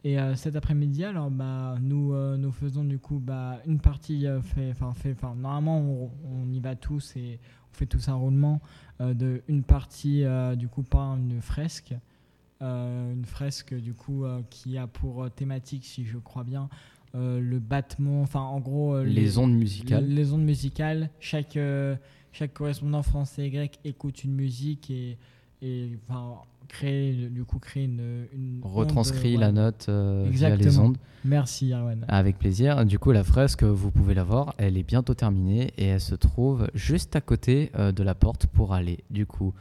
Et 0.04 0.20
euh, 0.20 0.36
cet 0.36 0.56
après-midi, 0.56 1.04
alors 1.04 1.30
bah, 1.30 1.76
nous, 1.80 2.14
euh, 2.14 2.36
nous 2.36 2.52
faisons 2.52 2.84
du 2.84 2.98
coup 2.98 3.20
bah, 3.20 3.60
une 3.68 3.80
partie 3.80 4.26
euh, 4.26 4.42
fait, 4.42 4.74
fait, 4.96 5.16
normalement 5.36 5.80
on, 5.80 6.12
on 6.26 6.52
y 6.52 6.60
va 6.60 6.76
tous 6.76 7.16
et 7.16 7.40
on 7.72 7.78
fait 7.78 7.86
tous 7.86 8.10
un 8.10 8.16
roulement 8.16 8.62
euh, 9.00 9.14
de 9.14 9.44
une 9.48 9.64
partie 9.64 10.24
du 10.56 10.68
coup 10.68 10.84
par 10.84 11.16
une 11.16 11.40
fresque, 11.42 11.94
une 12.62 13.26
fresque 13.26 13.74
du 13.76 13.94
coup 13.94 14.24
qui 14.50 14.78
a 14.78 14.88
pour 14.88 15.30
thématique, 15.32 15.86
si 15.86 16.06
je 16.06 16.18
crois 16.18 16.44
bien, 16.44 16.70
le 17.14 17.60
battement, 17.60 18.22
enfin 18.22 18.42
en 18.42 18.60
gros 18.60 19.02
Les 19.04 19.38
ondes 19.38 19.54
musicales. 19.54 20.06
les 20.08 20.34
ondes 20.34 20.44
musicales. 20.44 21.10
Chaque 21.20 21.58
chaque 22.32 22.54
correspondant 22.54 23.04
français 23.04 23.48
et 23.48 23.50
grec 23.50 23.80
écoute 23.84 24.24
une 24.24 24.34
musique 24.34 24.90
et 24.90 25.18
et 25.62 25.98
enfin 26.08 26.36
crée 26.68 27.30
du 27.30 27.44
coup 27.44 27.60
crée 27.60 27.84
une, 27.84 28.28
une 28.34 28.62
Retranscrit 28.64 29.36
onde, 29.36 29.42
la 29.42 29.48
ouais. 29.48 29.54
note 29.54 29.86
euh, 29.90 30.28
via 30.30 30.56
les 30.56 30.78
ondes. 30.78 30.98
Merci 31.24 31.74
Arwen. 31.74 32.06
Avec 32.08 32.40
plaisir. 32.40 32.86
Du 32.86 32.98
coup, 32.98 33.12
la 33.12 33.24
fresque, 33.24 33.64
vous 33.64 33.92
pouvez 33.92 34.14
la 34.14 34.24
voir, 34.24 34.56
elle 34.58 34.78
est 34.78 34.84
bientôt 34.84 35.14
terminée 35.14 35.72
et 35.78 35.86
elle 35.86 36.02
se 36.02 36.16
trouve 36.16 36.68
juste 36.74 37.16
à 37.16 37.22
côté 37.22 37.72
euh, 37.78 37.92
de 37.92 38.02
la 38.02 38.16
porte 38.16 38.48
pour 38.48 38.74
aller, 38.74 39.04
du 39.12 39.26
coup, 39.26 39.54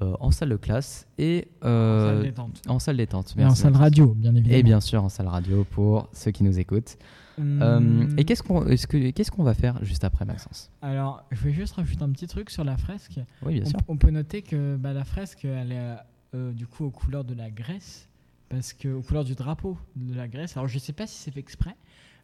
euh, 0.00 0.14
en 0.20 0.30
salle 0.30 0.48
de 0.48 0.56
classe 0.56 1.06
et 1.18 1.48
euh, 1.64 2.14
salle 2.14 2.22
détente. 2.22 2.62
en 2.66 2.78
salle 2.78 2.96
détente. 2.96 3.34
Et 3.36 3.40
en 3.42 3.48
Merci, 3.48 3.62
salle 3.62 3.76
radio, 3.76 4.14
bien 4.16 4.34
évidemment. 4.34 4.56
Et 4.56 4.62
bien 4.62 4.80
sûr 4.80 5.04
en 5.04 5.08
salle 5.08 5.28
radio 5.28 5.64
pour 5.70 6.08
ceux 6.12 6.30
qui 6.30 6.44
nous 6.44 6.58
écoutent. 6.58 6.96
Euh, 7.40 8.06
et 8.16 8.24
qu'est-ce 8.24 8.42
qu'on 8.42 8.66
est-ce 8.66 8.86
que- 8.86 9.10
qu'est-ce 9.10 9.30
qu'on 9.30 9.42
va 9.42 9.54
faire 9.54 9.82
juste 9.84 10.04
après, 10.04 10.24
Maxence? 10.24 10.70
Alors, 10.82 11.24
je 11.30 11.40
vais 11.42 11.52
juste 11.52 11.74
rajouter 11.74 12.02
un 12.02 12.10
petit 12.10 12.26
truc 12.26 12.50
sur 12.50 12.64
la 12.64 12.76
fresque. 12.76 13.18
Oui, 13.44 13.54
bien 13.54 13.62
on, 13.64 13.68
sûr. 13.70 13.78
on 13.88 13.96
peut 13.96 14.10
noter 14.10 14.42
que 14.42 14.76
bah, 14.76 14.92
la 14.92 15.04
fresque, 15.04 15.44
elle 15.44 15.72
est 15.72 15.96
euh, 16.34 16.52
du 16.52 16.66
coup 16.66 16.84
aux 16.84 16.90
couleurs 16.90 17.24
de 17.24 17.34
la 17.34 17.50
Grèce, 17.50 18.08
parce 18.48 18.72
que 18.72 18.88
aux 18.88 19.02
couleurs 19.02 19.24
du 19.24 19.34
drapeau 19.34 19.78
de 19.96 20.14
la 20.14 20.28
Grèce. 20.28 20.56
Alors, 20.56 20.68
je 20.68 20.78
sais 20.78 20.92
pas 20.92 21.06
si 21.06 21.16
c'est 21.18 21.30
fait 21.30 21.40
exprès, 21.40 21.74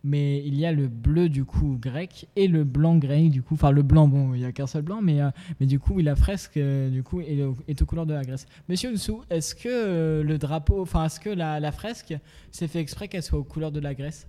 mais 0.05 0.43
il 0.47 0.55
y 0.55 0.65
a 0.67 0.73
le 0.73 0.87
bleu 0.89 1.29
du 1.29 1.45
coup 1.45 1.77
grec 1.81 2.29
et 2.37 2.47
le 2.47 2.63
blanc 2.65 2.97
grec 2.97 3.31
du 3.31 3.43
coup. 3.43 3.55
Enfin, 3.55 3.71
le 3.73 3.83
blanc, 3.83 4.07
bon, 4.09 4.35
il 4.35 4.41
y 4.41 4.45
a 4.45 4.53
qu'un 4.53 4.67
seul 4.69 4.83
blanc, 4.83 5.01
mais 5.03 5.21
euh, 5.21 5.31
mais 5.59 5.67
du 5.67 5.79
coup, 5.81 5.99
la 5.99 6.15
fresque 6.17 6.57
euh, 6.59 6.89
du 6.91 7.03
coup 7.03 7.21
est, 7.21 7.43
au- 7.43 7.57
est 7.67 7.81
aux 7.83 7.87
couleurs 7.87 8.07
de 8.07 8.15
la 8.15 8.23
Grèce. 8.25 8.47
Monsieur 8.69 8.93
Nsou, 8.93 9.23
est-ce 9.31 9.55
que 9.55 9.69
euh, 9.69 10.23
le 10.23 10.39
drapeau, 10.39 10.83
enfin, 10.83 11.07
est-ce 11.07 11.19
que 11.19 11.31
la, 11.31 11.59
la 11.61 11.73
fresque, 11.73 12.15
c'est 12.53 12.69
fait 12.69 12.79
exprès 12.81 13.09
qu'elle 13.09 13.23
soit 13.23 13.39
aux 13.39 13.45
couleurs 13.45 13.73
de 13.73 13.81
la 13.81 13.95
Grèce? 13.95 14.27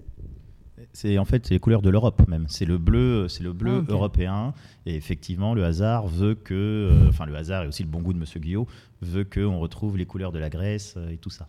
C'est 0.93 1.17
en 1.17 1.25
fait 1.25 1.49
les 1.49 1.59
couleurs 1.59 1.81
de 1.81 1.89
l'Europe 1.89 2.27
même. 2.27 2.45
C'est 2.47 2.65
le 2.65 2.77
bleu, 2.77 3.27
c'est 3.27 3.43
le 3.43 3.53
bleu 3.53 3.83
Ah, 3.87 3.91
européen. 3.91 4.53
Et 4.85 4.95
effectivement, 4.95 5.53
le 5.53 5.63
hasard 5.65 6.07
veut 6.07 6.35
que, 6.35 6.53
euh, 6.53 7.09
enfin 7.09 7.25
le 7.25 7.35
hasard 7.35 7.63
et 7.63 7.67
aussi 7.67 7.83
le 7.83 7.89
bon 7.89 8.01
goût 8.01 8.13
de 8.13 8.19
Monsieur 8.19 8.39
Guillot 8.39 8.67
veut 9.01 9.23
que 9.23 9.39
on 9.41 9.59
retrouve 9.59 9.97
les 9.97 10.05
couleurs 10.05 10.31
de 10.31 10.39
la 10.39 10.49
Grèce 10.49 10.95
euh, 10.97 11.09
et 11.11 11.17
tout 11.17 11.29
ça. 11.29 11.47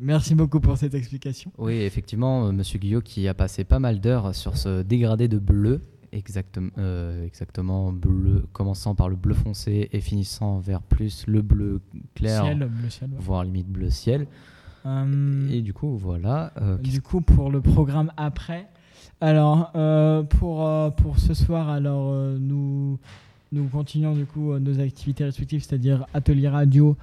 Merci 0.00 0.34
beaucoup 0.34 0.58
pour 0.58 0.76
cette 0.76 0.94
explication. 0.94 1.52
Oui, 1.56 1.74
effectivement, 1.74 2.48
euh, 2.48 2.52
Monsieur 2.52 2.80
Guyot 2.80 3.00
qui 3.00 3.28
a 3.28 3.34
passé 3.34 3.62
pas 3.62 3.78
mal 3.78 4.00
d'heures 4.00 4.34
sur 4.34 4.56
ce 4.56 4.82
dégradé 4.82 5.28
de 5.28 5.38
bleu, 5.38 5.82
exactement, 6.10 6.70
euh, 6.78 7.24
exactement 7.24 7.92
bleu, 7.92 8.44
commençant 8.52 8.96
par 8.96 9.08
le 9.08 9.14
bleu 9.14 9.34
foncé 9.34 9.88
et 9.92 10.00
finissant 10.00 10.58
vers 10.58 10.82
plus 10.82 11.24
le 11.28 11.42
bleu 11.42 11.80
clair, 12.16 12.42
Ciel, 12.42 12.58
bleu 12.58 12.90
ciel. 12.90 13.10
ouais. 13.10 13.16
voire 13.20 13.44
limite 13.44 13.68
bleu 13.68 13.88
ciel. 13.90 14.26
Hum, 14.84 15.48
Et 15.50 15.60
du 15.60 15.72
coup, 15.72 15.96
voilà. 15.96 16.52
euh, 16.60 16.76
du 16.78 17.00
coup, 17.02 17.20
pour 17.20 17.50
le 17.50 17.60
programme 17.60 18.10
après, 18.16 18.66
alors 19.20 19.70
euh, 19.74 20.22
pour, 20.22 20.66
euh, 20.66 20.90
pour 20.90 21.18
ce 21.18 21.34
soir, 21.34 21.68
alors 21.68 22.08
euh, 22.10 22.38
nous, 22.40 22.98
nous 23.52 23.64
continuons 23.68 24.14
du 24.14 24.24
coup 24.26 24.52
euh, 24.52 24.58
nos 24.60 24.80
activités 24.80 25.24
respectives, 25.24 25.62
c'est-à-dire 25.62 26.06
atelier 26.14 26.48
radio. 26.48 26.96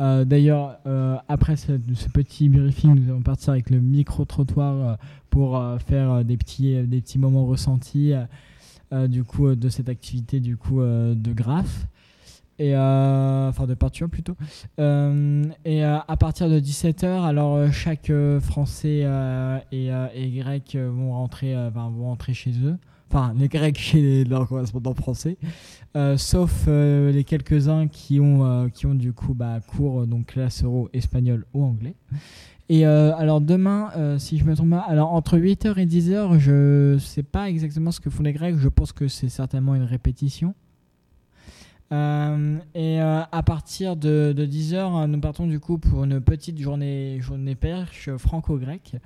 Euh, 0.00 0.24
D'ailleurs, 0.24 0.78
euh, 0.86 1.16
après 1.28 1.56
ce, 1.56 1.72
ce 1.94 2.08
petit 2.08 2.48
briefing, 2.48 2.94
nous 2.94 3.10
allons 3.10 3.22
partir 3.22 3.52
avec 3.52 3.70
le 3.70 3.80
micro-trottoir 3.80 4.74
euh, 4.74 4.94
pour 5.30 5.56
euh, 5.56 5.78
faire 5.78 6.10
euh, 6.10 6.22
des, 6.24 6.36
petits, 6.36 6.74
euh, 6.76 6.84
des 6.86 7.00
petits 7.00 7.18
moments 7.18 7.46
ressentis 7.46 8.12
euh, 8.12 8.24
euh, 8.92 9.06
du 9.08 9.22
coup, 9.24 9.46
euh, 9.48 9.56
de 9.56 9.68
cette 9.68 9.88
activité 9.88 10.40
du 10.40 10.56
coup, 10.56 10.80
euh, 10.80 11.14
de 11.14 11.32
graphe. 11.32 11.86
Et, 12.62 12.76
euh, 12.76 13.48
enfin 13.48 13.66
de 13.66 13.74
peinture 13.74 14.08
plutôt. 14.08 14.36
Euh, 14.78 15.44
et 15.64 15.84
euh, 15.84 15.98
à 16.06 16.16
partir 16.16 16.48
de 16.48 16.60
17h, 16.60 17.24
alors 17.24 17.72
chaque 17.72 18.12
Français 18.40 19.04
et, 19.72 20.30
Grec 20.36 20.76
vont 20.76 21.10
rentrer, 21.10 21.56
vont 21.74 22.04
rentrer 22.04 22.34
chez 22.34 22.52
eux. 22.64 22.76
Enfin, 23.10 23.34
les 23.36 23.48
Grecs 23.48 23.76
chez 23.76 24.22
leurs 24.30 24.46
correspondants 24.46 24.94
français, 24.94 25.38
sauf 26.16 26.68
les 26.68 27.24
quelques-uns 27.24 27.88
qui 27.88 28.20
ont 28.20 28.70
qui 28.70 28.86
ont 28.86 28.94
du 28.94 29.12
coup 29.12 29.34
bah, 29.34 29.58
cours 29.66 30.06
donc 30.06 30.26
classe 30.26 30.62
euro 30.62 30.88
espagnol 30.92 31.44
ou 31.54 31.64
anglais. 31.64 31.96
Et 32.68 32.84
alors 32.84 33.40
demain, 33.40 33.90
si 34.18 34.38
je 34.38 34.44
me 34.44 34.54
trompe 34.54 34.70
pas, 34.70 34.86
alors 34.86 35.12
entre 35.14 35.36
8h 35.36 35.78
et 35.78 35.86
10h, 35.86 36.38
je 36.38 36.96
sais 36.98 37.24
pas 37.24 37.50
exactement 37.50 37.90
ce 37.90 37.98
que 37.98 38.08
font 38.08 38.22
les 38.22 38.32
Grecs. 38.32 38.54
Je 38.56 38.68
pense 38.68 38.92
que 38.92 39.08
c'est 39.08 39.28
certainement 39.28 39.74
une 39.74 39.82
répétition. 39.82 40.54
Euh, 41.92 42.58
et 42.74 43.02
euh, 43.02 43.20
à 43.30 43.42
partir 43.42 43.96
de, 43.96 44.32
de 44.34 44.46
10h, 44.46 45.06
nous 45.06 45.20
partons 45.20 45.46
du 45.46 45.60
coup 45.60 45.76
pour 45.78 46.04
une 46.04 46.20
petite 46.20 46.58
journée, 46.58 47.18
journée 47.20 47.54
perche 47.54 48.10
franco-grecque. 48.16 48.96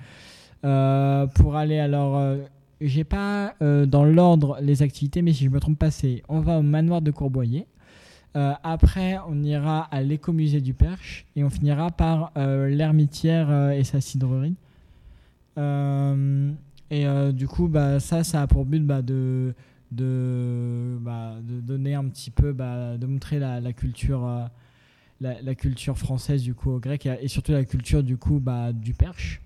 euh, 0.63 1.27
pour 1.27 1.55
aller 1.55 1.79
alors 1.79 2.17
euh, 2.17 2.37
j'ai 2.79 3.03
pas 3.03 3.55
dans 3.59 4.05
l'ordre 4.05 4.59
les 4.61 4.83
activités, 4.83 5.21
mais 5.21 5.33
si 5.33 5.45
je 5.45 5.49
me 5.49 5.59
trompe 5.59 5.79
pas, 5.79 5.91
c'est 5.91 6.21
on 6.29 6.39
va 6.39 6.59
au 6.59 6.61
manoir 6.61 7.01
de 7.01 7.09
Courboyer. 7.09 7.65
après, 8.35 9.17
on 9.27 9.41
ira 9.41 9.87
à 9.89 10.03
l'écomusée 10.03 10.61
du 10.61 10.75
Perche 10.75 11.25
et 11.35 11.43
on 11.43 11.49
finira 11.49 11.89
par 11.89 12.31
l'ermitière 12.35 13.71
et 13.71 13.83
sa 13.83 13.99
cidrerie. 13.99 14.53
et 15.57 17.31
du 17.33 17.47
coup, 17.47 17.67
bah, 17.67 17.99
ça, 17.99 18.23
ça 18.23 18.43
a 18.43 18.47
pour 18.47 18.65
but 18.65 18.85
bah, 18.85 19.01
de, 19.01 19.55
de, 19.91 20.97
bah, 21.01 21.35
de 21.41 21.59
donner 21.59 21.95
un 21.95 22.05
petit 22.05 22.31
peu, 22.31 22.53
bah, 22.53 22.97
de 22.97 23.05
montrer 23.05 23.39
la, 23.39 23.59
la 23.59 23.73
culture, 23.73 24.25
euh, 24.25 24.45
la, 25.21 25.41
la, 25.41 25.55
culture 25.55 25.97
française 25.97 26.43
du 26.43 26.53
coup 26.53 26.71
au 26.71 26.79
grec 26.79 27.05
et, 27.05 27.27
surtout 27.27 27.51
la 27.51 27.65
culture 27.65 28.03
du 28.03 28.17
coup 28.17 28.39
bah, 28.39 28.73
du 28.73 28.93
perche. 28.93 29.41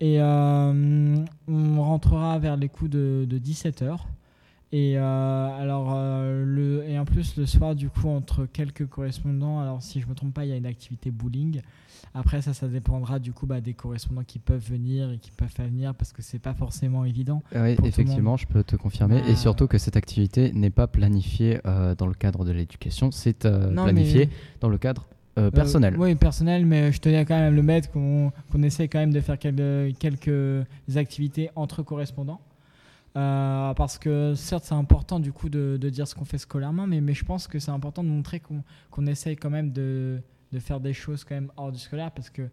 Et 0.00 0.20
euh, 0.20 1.16
on 1.48 1.82
rentrera 1.82 2.38
vers 2.38 2.56
les 2.56 2.68
coups 2.68 2.90
de, 2.90 3.26
de 3.28 3.38
17h. 3.38 3.98
Et 4.70 4.98
euh, 4.98 5.02
alors 5.02 5.94
le 5.94 6.84
et 6.86 6.98
en 6.98 7.06
plus 7.06 7.36
le 7.36 7.46
soir 7.46 7.74
du 7.74 7.88
coup 7.88 8.08
entre 8.08 8.44
quelques 8.44 8.86
correspondants 8.86 9.60
alors 9.60 9.82
si 9.82 10.00
je 10.02 10.06
me 10.06 10.14
trompe 10.14 10.34
pas 10.34 10.44
il 10.44 10.50
y 10.50 10.52
a 10.52 10.56
une 10.56 10.66
activité 10.66 11.10
bowling 11.10 11.62
après, 12.14 12.42
ça, 12.42 12.54
ça 12.54 12.68
dépendra 12.68 13.18
du 13.18 13.32
coup 13.32 13.46
bah, 13.46 13.60
des 13.60 13.74
correspondants 13.74 14.24
qui 14.24 14.38
peuvent 14.38 14.64
venir 14.64 15.10
et 15.10 15.18
qui 15.18 15.30
peuvent 15.30 15.52
pas 15.54 15.64
venir 15.64 15.94
parce 15.94 16.12
que 16.12 16.22
c'est 16.22 16.38
pas 16.38 16.54
forcément 16.54 17.04
évident. 17.04 17.42
Oui, 17.54 17.76
effectivement, 17.84 18.36
je 18.36 18.46
peux 18.46 18.62
te 18.62 18.76
confirmer. 18.76 19.18
Et 19.18 19.32
bah. 19.32 19.36
surtout 19.36 19.66
que 19.66 19.78
cette 19.78 19.96
activité 19.96 20.52
n'est 20.52 20.70
pas 20.70 20.86
planifiée 20.86 21.60
euh, 21.66 21.94
dans 21.94 22.06
le 22.06 22.14
cadre 22.14 22.44
de 22.44 22.52
l'éducation, 22.52 23.10
c'est 23.10 23.44
euh, 23.44 23.72
planifié 23.72 24.30
dans 24.60 24.68
le 24.68 24.78
cadre 24.78 25.06
euh, 25.38 25.50
personnel. 25.50 25.96
oui, 25.98 26.14
personnel, 26.14 26.66
mais 26.66 26.92
je 26.92 27.00
tenais 27.00 27.24
quand 27.24 27.36
même 27.36 27.52
à 27.52 27.56
le 27.56 27.62
mettre 27.62 27.90
qu'on 27.90 28.32
essaie 28.62 28.88
quand 28.88 28.98
même 28.98 29.12
de 29.12 29.20
faire 29.20 29.38
quelques, 29.38 29.96
quelques 29.98 30.66
activités 30.96 31.50
entre 31.54 31.82
correspondants. 31.82 32.40
Parce 33.14 33.98
que 33.98 34.34
certes 34.34 34.64
c'est 34.64 34.74
important 34.74 35.18
du 35.18 35.32
coup 35.32 35.48
de, 35.48 35.76
de 35.80 35.90
dire 35.90 36.06
ce 36.06 36.14
qu'on 36.14 36.24
fait 36.24 36.38
scolairement, 36.38 36.86
mais, 36.86 37.00
mais 37.00 37.14
je 37.14 37.24
pense 37.24 37.46
que 37.48 37.58
c'est 37.58 37.70
important 37.70 38.04
de 38.04 38.08
montrer 38.08 38.40
qu'on 38.40 39.06
essaye 39.06 39.36
quand 39.36 39.50
même 39.50 39.72
de, 39.72 40.20
de 40.52 40.58
faire 40.58 40.80
des 40.80 40.92
choses 40.92 41.24
quand 41.24 41.34
même 41.34 41.50
hors 41.56 41.72
du 41.72 41.78
scolaire 41.78 42.10
parce 42.10 42.30
que 42.30 42.48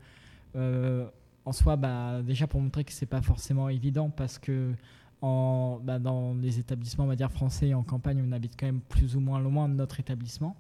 euh, 0.56 1.06
en 1.46 1.52
soi, 1.52 1.76
bah, 1.76 2.22
déjà 2.24 2.48
pour 2.48 2.60
montrer 2.60 2.84
que 2.84 2.92
c'est 2.92 3.06
pas 3.06 3.22
forcément 3.22 3.70
évident 3.70 4.10
parce 4.10 4.40
que 4.40 4.74
en, 5.22 5.80
bah, 5.84 6.00
dans 6.00 6.34
les 6.34 6.60
établissements 6.60 7.06
on 7.06 7.08
va 7.08 7.16
dire 7.16 7.32
français 7.32 7.74
en 7.74 7.84
campagne, 7.84 8.24
on 8.28 8.32
habite 8.32 8.54
quand 8.60 8.66
même 8.66 8.82
plus 8.82 9.16
ou 9.16 9.20
moins 9.20 9.40
loin 9.40 9.70
de 9.70 9.74
notre 9.74 10.00
établissement. 10.00 10.56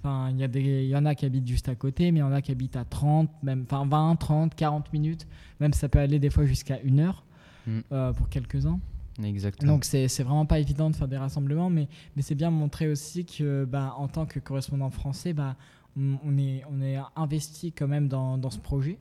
Enfin, 0.00 0.30
il 0.30 0.40
y, 0.40 0.42
a 0.42 0.48
des, 0.48 0.86
y 0.86 0.96
en 0.96 1.06
a 1.06 1.14
qui 1.14 1.26
habitent 1.26 1.46
juste 1.46 1.68
à 1.68 1.76
côté, 1.76 2.10
mais 2.10 2.18
il 2.18 2.22
y 2.22 2.24
en 2.24 2.32
a 2.32 2.42
qui 2.42 2.50
habitent 2.50 2.74
à 2.74 2.84
30, 2.84 3.30
même, 3.44 3.64
enfin 3.70 3.86
20, 3.86 4.16
30, 4.16 4.54
40 4.56 4.92
minutes. 4.92 5.28
Même 5.60 5.72
ça 5.72 5.88
peut 5.88 6.00
aller 6.00 6.18
des 6.18 6.28
fois 6.28 6.44
jusqu'à 6.44 6.80
une 6.80 6.98
heure 6.98 7.24
mm. 7.68 7.80
euh, 7.92 8.12
pour 8.12 8.28
quelques-uns. 8.28 8.80
Exactement. 9.22 9.72
Donc 9.72 9.84
c'est 9.84 10.06
vraiment 10.22 10.46
pas 10.46 10.58
évident 10.58 10.90
de 10.90 10.96
faire 10.96 11.08
des 11.08 11.18
rassemblements, 11.18 11.70
mais, 11.70 11.88
mais 12.16 12.22
c'est 12.22 12.34
bien 12.34 12.50
montrer 12.50 12.88
aussi 12.88 13.24
que 13.24 13.64
bah, 13.64 13.94
en 13.96 14.08
tant 14.08 14.26
que 14.26 14.38
correspondant 14.38 14.90
français, 14.90 15.32
bah, 15.32 15.56
on 15.96 16.38
est, 16.38 16.62
on 16.70 16.80
est 16.80 16.96
investi 17.16 17.72
quand 17.72 17.88
même 17.88 18.08
dans, 18.08 18.38
dans 18.38 18.50
ce 18.50 18.58
projet 18.58 18.98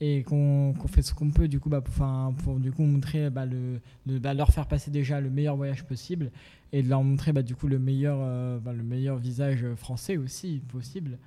et 0.00 0.22
qu'on 0.22 0.74
fait 0.88 1.02
ce 1.02 1.12
qu'on 1.12 1.30
peut 1.30 1.46
du 1.46 1.60
coup 1.60 1.68
bah, 1.68 1.82
pour, 1.82 2.34
pour 2.42 2.58
du 2.58 2.72
coup 2.72 2.82
montrer 2.82 3.28
bah, 3.28 3.44
le, 3.44 3.80
bah, 4.18 4.32
leur 4.32 4.50
faire 4.50 4.66
passer 4.66 4.90
déjà 4.90 5.20
le 5.20 5.28
meilleur 5.28 5.56
voyage 5.56 5.84
possible 5.84 6.30
et 6.72 6.82
de 6.82 6.88
leur 6.88 7.02
montrer 7.02 7.32
bah, 7.32 7.42
du 7.42 7.54
coup 7.54 7.68
le 7.68 7.78
meilleur 7.78 8.18
euh, 8.20 8.58
bah, 8.58 8.72
le 8.72 8.82
meilleur 8.82 9.16
visage 9.16 9.66
français 9.76 10.16
aussi 10.16 10.62
possible 10.68 11.18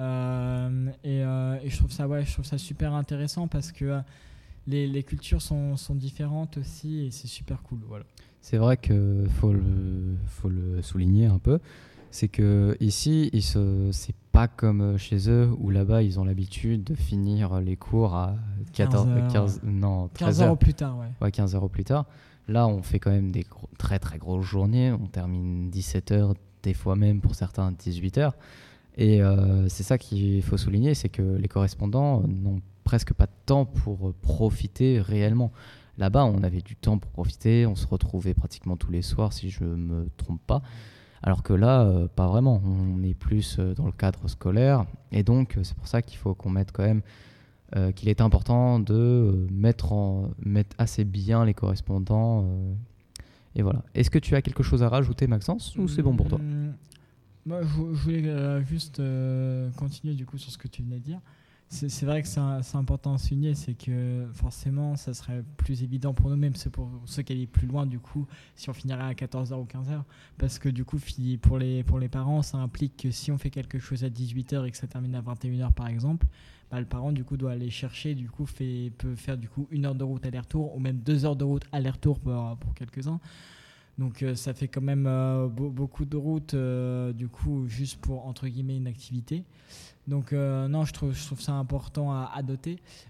euh, 0.00 0.88
et, 1.04 1.22
euh, 1.22 1.58
et, 1.62 1.70
je 1.70 1.76
trouve 1.76 1.92
ça 1.92 2.08
ouais 2.08 2.24
je 2.24 2.32
trouve 2.32 2.44
ça 2.44 2.58
super 2.58 2.92
intéressant 2.94 3.46
parce 3.46 3.70
que 3.70 4.00
les, 4.68 4.86
les, 4.86 5.02
cultures 5.02 5.42
sont, 5.42 5.76
sont, 5.76 5.94
différentes 5.94 6.58
aussi 6.58 7.06
et 7.06 7.10
c'est 7.10 7.26
super 7.26 7.62
cool 7.62 7.80
voilà 7.88 8.04
c'est 8.40 8.58
vrai 8.58 8.76
que 8.76 9.26
faut 9.28 9.52
le 9.52 10.16
faut 10.26 10.48
le 10.48 10.82
souligner 10.82 11.26
un 11.26 11.38
peu 11.38 11.58
c'est 12.10 12.28
que 12.28 12.76
ici, 12.80 13.30
c'est 13.92 14.14
pas 14.32 14.48
comme 14.48 14.96
chez 14.96 15.28
eux 15.28 15.50
où 15.58 15.70
là-bas 15.70 16.02
ils 16.02 16.18
ont 16.18 16.24
l'habitude 16.24 16.84
de 16.84 16.94
finir 16.94 17.60
les 17.60 17.76
cours 17.76 18.14
à 18.14 18.36
14, 18.72 19.08
15, 19.32 19.60
non, 19.64 20.08
15 20.14 20.42
heures 20.42 20.58
plus 20.58 20.74
tard. 20.74 20.96
Ouais. 21.20 21.30
15 21.30 21.54
heures 21.54 21.68
plus 21.68 21.84
tard. 21.84 22.06
Là, 22.46 22.66
on 22.66 22.82
fait 22.82 22.98
quand 22.98 23.10
même 23.10 23.30
des 23.30 23.46
très 23.78 23.98
très 23.98 24.18
grosses 24.18 24.46
journées. 24.46 24.90
On 24.92 25.06
termine 25.06 25.68
17 25.70 26.12
heures, 26.12 26.34
des 26.62 26.72
fois 26.72 26.96
même 26.96 27.20
pour 27.20 27.34
certains 27.34 27.72
18 27.72 28.18
heures. 28.18 28.36
Et 28.96 29.22
euh, 29.22 29.68
c'est 29.68 29.82
ça 29.82 29.98
qu'il 29.98 30.42
faut 30.42 30.56
souligner, 30.56 30.94
c'est 30.94 31.10
que 31.10 31.22
les 31.22 31.46
correspondants 31.46 32.22
n'ont 32.26 32.60
presque 32.88 33.12
pas 33.12 33.26
de 33.26 33.32
temps 33.44 33.66
pour 33.66 34.14
profiter 34.14 34.98
réellement. 34.98 35.52
Là-bas, 35.98 36.24
on 36.24 36.42
avait 36.42 36.62
du 36.62 36.74
temps 36.74 36.96
pour 36.96 37.10
profiter, 37.10 37.66
on 37.66 37.74
se 37.74 37.86
retrouvait 37.86 38.32
pratiquement 38.32 38.78
tous 38.78 38.90
les 38.90 39.02
soirs, 39.02 39.34
si 39.34 39.50
je 39.50 39.62
me 39.62 40.08
trompe 40.16 40.40
pas. 40.46 40.62
Alors 41.22 41.42
que 41.42 41.52
là, 41.52 41.82
euh, 41.82 42.08
pas 42.08 42.26
vraiment. 42.28 42.62
On 42.64 43.02
est 43.02 43.12
plus 43.12 43.58
euh, 43.58 43.74
dans 43.74 43.84
le 43.84 43.92
cadre 43.92 44.26
scolaire. 44.26 44.86
Et 45.12 45.22
donc, 45.22 45.58
euh, 45.58 45.64
c'est 45.64 45.74
pour 45.74 45.86
ça 45.86 46.00
qu'il 46.00 46.16
faut 46.16 46.34
qu'on 46.34 46.48
mette 46.48 46.72
quand 46.72 46.82
même 46.82 47.02
qu'il 47.94 48.08
est 48.08 48.22
important 48.22 48.80
de 48.80 49.46
mettre, 49.52 49.92
en, 49.92 50.30
mettre 50.42 50.74
assez 50.78 51.04
bien 51.04 51.44
les 51.44 51.52
correspondants. 51.52 52.46
et 53.54 53.60
voilà. 53.60 53.84
Est-ce 53.94 54.08
que 54.08 54.18
tu 54.18 54.34
as 54.34 54.40
quelque 54.40 54.62
chose 54.62 54.82
à 54.82 54.88
rajouter, 54.88 55.26
Maxence, 55.26 55.76
ou 55.76 55.86
c'est 55.86 56.00
bon 56.00 56.16
pour 56.16 56.28
toi? 56.28 56.38
Mmh, 56.38 56.72
Moi, 57.44 57.60
je, 57.60 57.66
voulais 57.66 58.64
juste 58.64 59.02
continuer 59.76 60.14
du 60.14 60.24
coup 60.24 60.38
sur 60.38 60.50
ce 60.50 60.56
que 60.56 60.66
tu 60.66 60.82
venais 60.82 60.98
de 60.98 61.04
dire 61.04 61.20
c'est 61.70 62.06
vrai 62.06 62.22
que 62.22 62.28
c'est 62.28 62.76
important 62.76 63.14
à 63.14 63.18
souligner, 63.18 63.54
c'est 63.54 63.74
que 63.74 64.26
forcément, 64.32 64.96
ça 64.96 65.12
serait 65.12 65.44
plus 65.58 65.82
évident 65.82 66.14
pour 66.14 66.30
nous, 66.30 66.36
même 66.36 66.54
pour 66.72 66.90
ceux 67.04 67.22
qui 67.22 67.34
habitent 67.34 67.52
plus 67.52 67.66
loin, 67.66 67.84
du 67.84 67.98
coup, 67.98 68.26
si 68.56 68.70
on 68.70 68.72
finirait 68.72 69.04
à 69.04 69.12
14h 69.12 69.54
ou 69.54 69.64
15h. 69.64 70.02
Parce 70.38 70.58
que 70.58 70.70
du 70.70 70.86
coup, 70.86 70.98
pour 71.42 71.58
les, 71.58 71.82
pour 71.82 71.98
les 71.98 72.08
parents, 72.08 72.40
ça 72.40 72.56
implique 72.56 72.96
que 72.96 73.10
si 73.10 73.30
on 73.30 73.36
fait 73.36 73.50
quelque 73.50 73.78
chose 73.78 74.02
à 74.02 74.08
18h 74.08 74.66
et 74.66 74.70
que 74.70 74.76
ça 74.78 74.86
termine 74.86 75.14
à 75.14 75.20
21h, 75.20 75.72
par 75.72 75.88
exemple, 75.88 76.26
bah, 76.70 76.80
le 76.80 76.86
parent, 76.86 77.12
du 77.12 77.22
coup, 77.22 77.36
doit 77.36 77.52
aller 77.52 77.70
chercher, 77.70 78.14
du 78.14 78.30
coup, 78.30 78.46
fait, 78.46 78.90
peut 78.96 79.14
faire 79.14 79.36
du 79.36 79.48
coup 79.48 79.68
une 79.70 79.84
heure 79.84 79.94
de 79.94 80.04
route 80.04 80.24
aller-retour, 80.24 80.74
ou 80.74 80.80
même 80.80 80.98
deux 80.98 81.26
heures 81.26 81.36
de 81.36 81.44
route 81.44 81.64
aller-retour 81.72 82.18
pour, 82.18 82.56
pour 82.56 82.74
quelques-uns. 82.74 83.20
Donc 83.98 84.22
euh, 84.22 84.34
ça 84.36 84.54
fait 84.54 84.68
quand 84.68 84.80
même 84.80 85.06
euh, 85.06 85.48
beaucoup 85.48 86.04
de 86.04 86.16
route, 86.16 86.54
euh, 86.54 87.12
du 87.12 87.28
coup, 87.28 87.66
juste 87.66 88.00
pour, 88.00 88.26
entre 88.26 88.46
guillemets, 88.46 88.76
une 88.76 88.86
activité. 88.86 89.44
Donc 90.06 90.32
non, 90.32 90.84
je 90.86 90.92
trouve, 90.94 91.14
ça 91.14 91.52
important 91.52 92.12
à, 92.12 92.32
à. 92.34 92.40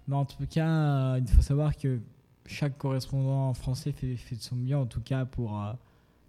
Mais 0.08 0.16
en 0.16 0.24
tout 0.24 0.46
cas, 0.50 1.16
il 1.18 1.28
faut 1.28 1.42
savoir 1.42 1.76
que 1.76 2.00
chaque 2.44 2.76
correspondant 2.76 3.54
français 3.54 3.92
fait, 3.92 4.16
fait, 4.16 4.34
de 4.34 4.40
son 4.40 4.56
mieux, 4.56 4.76
en 4.76 4.86
tout 4.86 5.00
cas, 5.00 5.24
pour, 5.24 5.62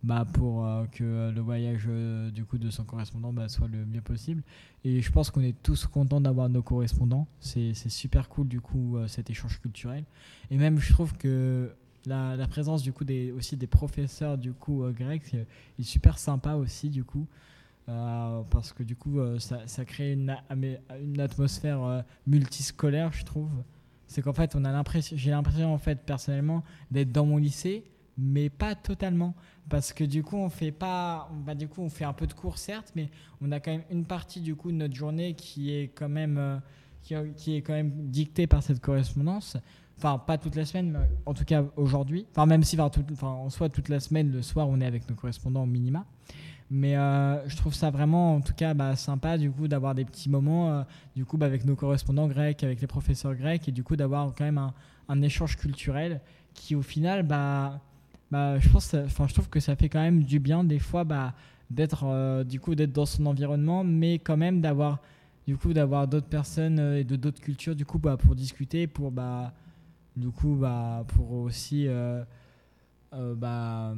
bah, 0.03 0.25
pour 0.31 0.67
que 0.91 1.31
le 1.31 1.41
voyage 1.41 1.89
du 2.31 2.45
coup, 2.45 2.59
de 2.59 2.69
son 2.69 2.83
correspondant 2.83 3.33
bah, 3.33 3.49
soit 3.49 3.67
le 3.67 3.83
mieux 3.83 4.01
possible. 4.01 4.43
Et 4.83 5.01
je 5.01 5.11
pense 5.11 5.31
qu'on 5.31 5.41
est 5.41 5.55
tous 5.63 5.87
contents 5.87 6.21
d'avoir 6.21 6.49
nos 6.49 6.61
correspondants. 6.61 7.25
C'est 7.39 7.73
super 7.73 8.29
cool, 8.29 8.47
du 8.47 8.61
coup, 8.61 8.95
cet 9.07 9.31
échange 9.31 9.59
culturel. 9.59 10.03
Et 10.51 10.57
même, 10.57 10.77
je 10.77 10.93
trouve 10.93 11.13
que 11.13 11.73
la, 12.05 12.47
présence 12.47 12.81
du 12.81 12.93
coup 12.93 13.03
des, 13.03 13.31
aussi 13.31 13.57
des 13.57 13.67
professeurs 13.67 14.37
du 14.37 14.53
coup 14.53 14.83
euh, 14.83 14.91
grecs 14.91 15.33
est 15.33 15.83
super 15.83 16.17
sympa 16.17 16.53
aussi 16.53 16.89
du 16.89 17.03
coup. 17.03 17.27
Euh, 17.87 18.43
parce 18.51 18.71
que 18.71 18.83
du 18.83 18.95
coup 18.95 19.19
euh, 19.19 19.39
ça, 19.39 19.83
crée 19.83 20.13
une, 20.13 20.37
une 20.51 21.19
atmosphère 21.19 22.03
multiscolaire 22.27 23.11
je 23.13 23.25
trouve. 23.25 23.49
C'est 24.07 24.21
qu'en 24.21 24.33
fait 24.33 24.55
on 24.55 24.63
a 24.65 24.71
l'impression 24.71 25.17
j'ai 25.17 25.31
l'impression 25.31 25.73
en 25.73 25.77
fait 25.77 25.99
personnellement 26.05 26.63
d'être 26.91 27.11
dans 27.11 27.25
mon 27.25 27.37
lycée 27.37 27.83
mais 28.17 28.49
pas 28.49 28.75
totalement. 28.75 29.33
Parce 29.69 29.93
que 29.93 30.03
du 30.03 30.23
coup 30.23 30.37
on 30.37 30.49
fait 30.49 30.71
pas 30.71 31.29
bah, 31.45 31.55
du 31.55 31.67
coup 31.67 31.81
on 31.81 31.89
fait 31.89 32.05
un 32.05 32.13
peu 32.13 32.27
de 32.27 32.33
cours 32.33 32.57
certes 32.57 32.91
mais 32.95 33.09
on 33.41 33.51
a 33.51 33.59
quand 33.59 33.71
même 33.71 33.83
une 33.91 34.05
partie 34.05 34.41
du 34.41 34.55
coup 34.55 34.71
de 34.71 34.77
notre 34.77 34.95
journée 34.95 35.33
qui 35.35 35.73
est 35.73 35.89
quand 35.89 36.09
même 36.09 36.61
qui, 37.01 37.55
est 37.55 37.61
quand 37.61 37.73
même 37.73 37.91
dictée 38.09 38.45
par 38.45 38.61
cette 38.61 38.79
correspondance 38.79 39.57
Enfin, 39.99 40.17
pas 40.17 40.37
toute 40.37 40.55
la 40.55 40.63
semaine, 40.63 40.91
mais 40.91 40.99
en 41.25 41.33
tout 41.33 41.43
cas 41.43 41.65
aujourd'hui. 41.75 42.25
Enfin, 42.31 42.45
même 42.45 42.63
si 42.63 42.79
enfin, 42.79 43.27
en 43.27 43.49
soit 43.49 43.67
toute 43.67 43.89
la 43.89 43.99
semaine, 43.99 44.31
le 44.31 44.41
soir, 44.41 44.69
on 44.69 44.79
est 44.79 44.85
avec 44.85 45.09
nos 45.09 45.15
correspondants 45.15 45.63
au 45.63 45.65
minima. 45.65 46.05
Mais 46.71 46.95
euh, 46.95 47.45
je 47.49 47.57
trouve 47.57 47.73
ça 47.73 47.89
vraiment, 47.89 48.35
en 48.35 48.39
tout 48.39 48.53
cas, 48.53 48.73
bah, 48.73 48.95
sympa 48.95 49.37
du 49.37 49.51
coup 49.51 49.67
d'avoir 49.67 49.95
des 49.95 50.05
petits 50.05 50.29
moments 50.29 50.69
euh, 50.69 50.83
du 51.17 51.25
coup 51.25 51.37
bah, 51.37 51.47
avec 51.47 51.65
nos 51.65 51.75
correspondants 51.75 52.27
grecs, 52.27 52.63
avec 52.63 52.79
les 52.79 52.87
professeurs 52.87 53.35
grecs, 53.35 53.67
et 53.67 53.73
du 53.73 53.83
coup 53.83 53.97
d'avoir 53.97 54.33
quand 54.33 54.45
même 54.45 54.71
un, 55.09 55.21
échange 55.21 55.57
culturel 55.57 56.21
qui, 56.53 56.75
au 56.75 56.81
final, 56.81 57.23
bah, 57.23 57.81
bah, 58.31 58.57
je 58.57 58.69
pense, 58.69 58.93
enfin, 58.93 59.27
je 59.27 59.33
trouve 59.33 59.49
que 59.49 59.59
ça 59.59 59.75
fait 59.75 59.89
quand 59.89 59.99
même 59.99 60.23
du 60.23 60.39
bien 60.39 60.63
des 60.63 60.79
fois 60.79 61.03
bah, 61.03 61.33
d'être 61.69 62.05
euh, 62.05 62.45
du 62.45 62.61
coup 62.61 62.73
d'être 62.73 62.93
dans 62.93 63.05
son 63.05 63.25
environnement, 63.25 63.83
mais 63.83 64.17
quand 64.19 64.37
même 64.37 64.61
d'avoir 64.61 64.99
du 65.45 65.57
coup 65.57 65.73
d'avoir 65.73 66.07
d'autres 66.07 66.27
personnes 66.29 66.79
et 66.95 67.03
de 67.03 67.17
d'autres 67.17 67.41
cultures 67.41 67.75
du 67.75 67.83
coup 67.83 67.99
pour 67.99 68.35
discuter, 68.35 68.87
pour 68.87 69.11
du 70.15 70.29
coup, 70.29 70.55
bah, 70.55 71.05
pour 71.07 71.31
aussi 71.31 71.87
euh, 71.87 72.23
euh, 73.13 73.33
bah, 73.33 73.95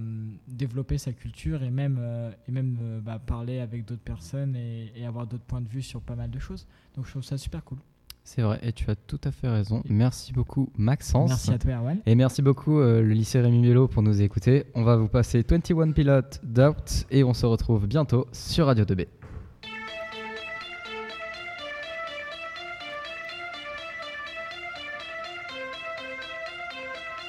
développer 0.48 0.98
sa 0.98 1.12
culture 1.12 1.63
et 1.63 1.70
même, 1.70 1.98
euh, 2.00 2.32
et 2.48 2.51
même 2.51 3.01
bah, 3.03 3.20
parler 3.20 3.60
avec 3.60 3.84
d'autres 3.86 4.01
personnes 4.01 4.56
et, 4.56 5.06
avoir 5.06 5.27
d'autres 5.27 5.44
points 5.44 5.62
de 5.62 5.68
vue 5.68 5.82
sur 5.82 6.01
pas 6.01 6.15
mal 6.15 6.30
de 6.30 6.39
choses. 6.39 6.65
Donc 6.96 7.06
je 7.06 7.12
trouve 7.12 7.24
ça 7.24 7.38
super 7.38 7.63
cool. 7.63 7.80
C'est 8.24 8.44
vrai, 8.44 8.60
et 8.62 8.72
tu 8.72 8.89
as 8.89 8.96
tout 8.96 9.20
à 9.24 9.32
fait 9.32 9.50
raison. 9.50 9.82
Merci 9.89 10.32
beaucoup, 10.32 10.70
Maxence. 10.77 11.30
Merci 11.30 11.51
à 11.51 11.58
toi, 11.58 11.74
Erwan. 11.74 11.98
Et 12.06 12.15
merci 12.15 12.41
beaucoup, 12.41 12.80
euh, 12.80 13.01
le 13.01 13.10
lycée 13.10 13.41
Rémi 13.41 13.60
Mielo, 13.60 13.88
pour 13.88 14.03
nous 14.03 14.22
écouter. 14.22 14.65
On 14.75 14.84
va 14.84 14.96
vous 14.96 15.08
passer 15.08 15.44
21 15.48 15.91
Pilotes 15.91 16.39
d'Out 16.44 17.06
et 17.10 17.24
on 17.24 17.34
se 17.34 17.46
retrouve 17.46 17.88
bientôt 17.88 18.27
sur 18.32 18.68
Radio 18.68 18.86
2B. 18.86 19.08